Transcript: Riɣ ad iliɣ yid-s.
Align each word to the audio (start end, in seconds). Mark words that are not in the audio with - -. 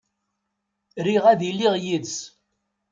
Riɣ 1.05 1.23
ad 1.31 1.41
iliɣ 1.49 1.75
yid-s. 1.83 2.17